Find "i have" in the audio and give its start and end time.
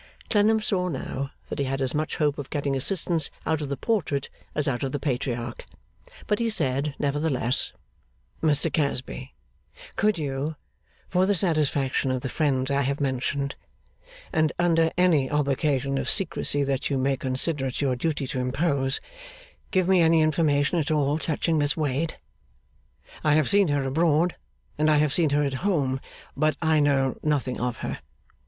12.71-12.99, 23.23-23.47, 24.89-25.13